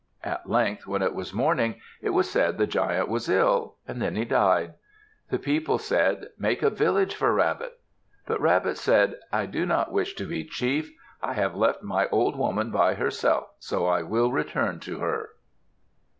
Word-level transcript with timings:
At 0.23 0.49
length 0.49 0.87
when 0.87 1.03
it 1.03 1.13
was 1.13 1.31
morning, 1.31 1.75
it 2.01 2.09
was 2.09 2.27
said 2.27 2.57
the 2.57 2.65
Giant 2.65 3.07
was 3.07 3.29
ill. 3.29 3.75
Then 3.85 4.15
he 4.15 4.25
died. 4.25 4.73
The 5.29 5.37
people 5.37 5.77
said, 5.77 6.29
"Make 6.39 6.63
a 6.63 6.71
village 6.71 7.13
for 7.13 7.31
Rabbit!" 7.31 7.79
But 8.25 8.41
Rabbit 8.41 8.79
said, 8.79 9.19
"I 9.31 9.45
do 9.45 9.63
not 9.63 9.91
wish 9.91 10.15
to 10.15 10.25
be 10.25 10.43
chief. 10.43 10.89
I 11.21 11.33
have 11.33 11.53
left 11.53 11.83
my 11.83 12.07
old 12.09 12.35
woman 12.35 12.71
by 12.71 12.95
herself, 12.95 13.49
so 13.59 13.85
I 13.85 14.01
will 14.01 14.31
return 14.31 14.79
to 14.79 15.01
her." 15.01 15.29